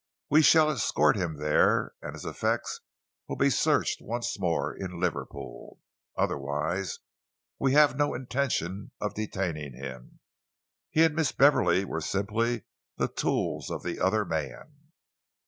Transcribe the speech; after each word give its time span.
We 0.31 0.41
shall 0.41 0.71
escort 0.71 1.15
him 1.15 1.37
there, 1.37 1.93
and 2.01 2.15
his 2.15 2.25
effects 2.25 2.79
will 3.27 3.35
be 3.35 3.51
searched 3.51 4.01
once 4.01 4.39
more 4.39 4.75
in 4.75 4.99
Liverpool. 4.99 5.79
Otherwise, 6.17 6.97
we 7.59 7.73
have 7.73 7.95
no 7.95 8.15
intention 8.15 8.93
of 8.99 9.13
detaining 9.13 9.73
him. 9.73 10.19
He 10.89 11.03
and 11.03 11.13
Miss 11.13 11.31
Beverley 11.31 11.85
were 11.85 12.01
simply 12.01 12.63
the 12.97 13.09
tools 13.09 13.69
of 13.69 13.83
the 13.83 13.99
other 13.99 14.25
man." 14.25 14.89